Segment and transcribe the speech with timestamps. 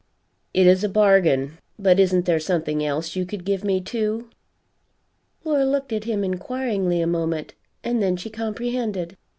[0.51, 1.59] "It is a bargain.
[1.77, 4.29] But isn't there something else you could give me, too?"
[5.43, 9.15] Laura looked at him inquiringly a moment, and then she comprehended.